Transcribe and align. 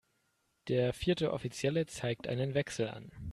Der 0.67 0.93
vierte 0.93 1.31
Offizielle 1.31 1.85
zeigt 1.85 2.27
einen 2.27 2.55
Wechsel 2.55 2.87
an. 2.89 3.11